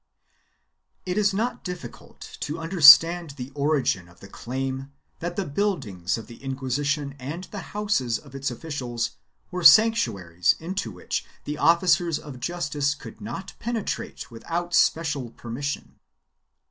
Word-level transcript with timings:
3 1.05 1.11
It 1.11 1.17
is 1.19 1.31
not 1.31 1.63
difficult 1.63 2.35
to 2.39 2.57
understand 2.57 3.35
the 3.37 3.51
origin 3.51 4.09
of 4.09 4.19
the 4.19 4.27
claim 4.27 4.91
that 5.19 5.35
the 5.35 5.45
buildings 5.45 6.17
of 6.17 6.25
the 6.25 6.41
Inquisition 6.43 7.13
and 7.19 7.43
the 7.51 7.59
houses 7.77 8.17
of 8.17 8.33
its 8.33 8.49
officials 8.49 9.11
were 9.51 9.63
sanctuaries 9.63 10.55
into 10.59 10.89
which 10.89 11.23
the 11.43 11.59
officers 11.59 12.17
of 12.17 12.39
justice 12.39 12.95
could 12.95 13.21
not 13.21 13.53
penetrate 13.59 14.31
without 14.31 14.73
special 14.73 15.29
permission. 15.29 15.99